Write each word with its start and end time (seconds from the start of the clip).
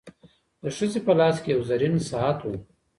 د 0.61 0.63
ښځي 0.75 0.99
په 1.05 1.13
لاس 1.19 1.35
کي 1.43 1.49
یو 1.53 1.61
زرین 1.69 1.95
ساعت 2.09 2.39
و. 2.43 2.47